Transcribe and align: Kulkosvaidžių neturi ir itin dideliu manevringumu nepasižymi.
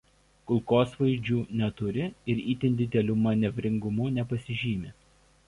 Kulkosvaidžių 0.51 1.37
neturi 1.59 2.07
ir 2.35 2.41
itin 2.55 2.81
dideliu 2.81 3.19
manevringumu 3.27 4.11
nepasižymi. 4.19 4.97